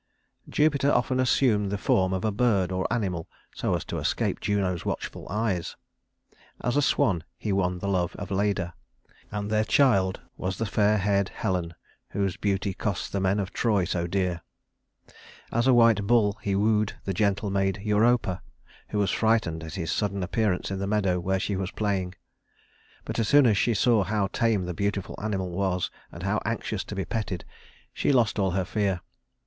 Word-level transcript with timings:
Jupiter 0.49 0.91
often 0.91 1.19
assumed 1.19 1.71
the 1.71 1.77
form 1.77 2.11
of 2.11 2.25
a 2.25 2.31
bird 2.31 2.71
or 2.71 2.91
animal 2.91 3.27
so 3.53 3.75
as 3.75 3.85
to 3.85 3.99
escape 3.99 4.39
Juno's 4.39 4.83
watchful 4.83 5.27
eyes. 5.29 5.75
As 6.59 6.75
a 6.75 6.81
swan 6.81 7.23
he 7.37 7.53
won 7.53 7.77
the 7.77 7.87
love 7.87 8.15
of 8.15 8.31
Leda, 8.31 8.73
and 9.29 9.51
their 9.51 9.63
child 9.63 10.19
was 10.37 10.57
the 10.57 10.65
fair 10.65 10.97
haired 10.97 11.29
Helen 11.29 11.75
whose 12.09 12.35
beauty 12.35 12.73
cost 12.73 13.11
the 13.11 13.19
men 13.19 13.39
of 13.39 13.53
Troy 13.53 13.85
so 13.85 14.07
dear. 14.07 14.41
As 15.51 15.67
a 15.67 15.73
white 15.75 16.07
bull 16.07 16.39
he 16.41 16.55
wooed 16.55 16.93
the 17.05 17.13
gentle 17.13 17.51
maid 17.51 17.77
Europa, 17.83 18.41
who 18.89 18.97
was 18.97 19.11
frightened 19.11 19.63
at 19.63 19.75
his 19.75 19.91
sudden 19.91 20.23
appearance 20.23 20.71
in 20.71 20.79
the 20.79 20.87
meadow 20.87 21.19
where 21.19 21.39
she 21.39 21.55
was 21.55 21.69
playing; 21.69 22.15
but 23.05 23.19
as 23.19 23.27
soon 23.27 23.45
as 23.45 23.55
she 23.55 23.75
saw 23.75 24.03
how 24.03 24.25
tame 24.33 24.65
the 24.65 24.73
beautiful 24.73 25.13
animal 25.21 25.51
was 25.51 25.91
and 26.11 26.23
how 26.23 26.41
anxious 26.43 26.83
to 26.85 26.95
be 26.95 27.05
petted, 27.05 27.45
she 27.93 28.11
lost 28.11 28.39
all 28.39 28.49
her 28.49 28.65
fear. 28.65 29.01